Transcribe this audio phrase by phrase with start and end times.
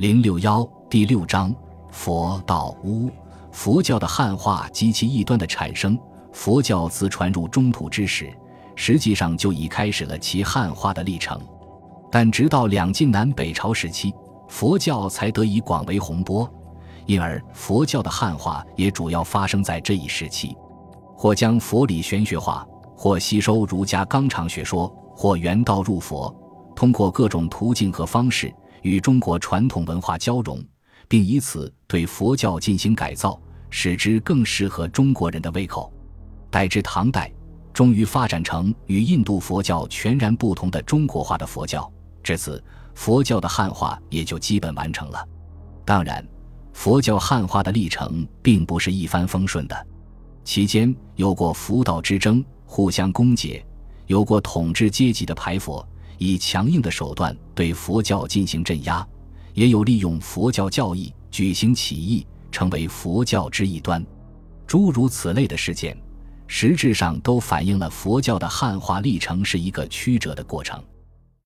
[0.00, 1.54] 零六幺第六章
[1.90, 3.10] 佛道巫
[3.52, 5.98] 佛教的汉化及其异端的产生。
[6.32, 8.32] 佛教自传入中土之时，
[8.74, 11.38] 实际上就已开始了其汉化的历程。
[12.10, 14.14] 但直到两晋南北朝时期，
[14.48, 16.50] 佛教才得以广为洪播，
[17.04, 20.56] 因而佛教的汉化也主要发生在这一时期。
[21.14, 26.34] 或将佛理玄学化，或吸收儒家纲常学说，或原道入佛，
[26.74, 28.50] 通过各种途径和方式。
[28.82, 30.62] 与中国传统文化交融，
[31.08, 35.92] 并以此对佛教进行改造，使之更适合中国人的胃口。
[36.50, 37.32] 待至唐代，
[37.72, 41.90] 终于发展成与印度佛教全然不同的中国化的佛教。
[42.22, 42.62] 至此，
[42.94, 45.26] 佛教的汉化也就基本完成了。
[45.84, 46.26] 当然，
[46.72, 49.86] 佛教汉化的历程并不是一帆风顺的，
[50.44, 53.62] 期间有过佛道之争，互相攻讦；
[54.06, 55.86] 有过统治阶级的排佛。
[56.22, 59.06] 以强硬的手段对佛教进行镇压，
[59.54, 64.04] 也有利用佛教教义举行起义，成为佛教之异端。
[64.66, 65.96] 诸如此类的事件，
[66.46, 70.78] 实质上都反映了佛教的汉化历程是一个曲折的过程。